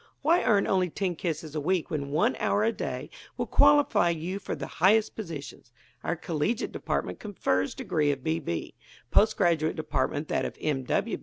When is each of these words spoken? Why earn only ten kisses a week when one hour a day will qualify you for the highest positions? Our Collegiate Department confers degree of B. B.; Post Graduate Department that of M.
Why 0.23 0.43
earn 0.43 0.65
only 0.65 0.89
ten 0.89 1.15
kisses 1.15 1.53
a 1.53 1.61
week 1.61 1.91
when 1.91 2.09
one 2.09 2.35
hour 2.37 2.63
a 2.63 2.71
day 2.73 3.11
will 3.37 3.45
qualify 3.45 4.09
you 4.09 4.39
for 4.39 4.55
the 4.55 4.65
highest 4.81 5.15
positions? 5.15 5.71
Our 6.03 6.15
Collegiate 6.15 6.71
Department 6.71 7.19
confers 7.19 7.75
degree 7.75 8.11
of 8.11 8.23
B. 8.23 8.39
B.; 8.39 8.73
Post 9.11 9.37
Graduate 9.37 9.75
Department 9.75 10.27
that 10.29 10.43
of 10.43 10.57
M. 10.59 10.87